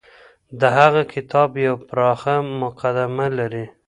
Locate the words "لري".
3.39-3.65